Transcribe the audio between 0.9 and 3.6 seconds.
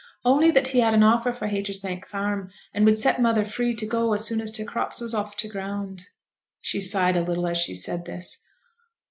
an offer for Haytersbank Farm, and would set mother